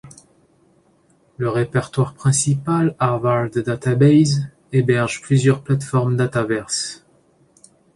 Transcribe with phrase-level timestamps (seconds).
[1.37, 7.05] Le répertoire principal, Harvard Database, héberge plusieurs plateformes dataverses.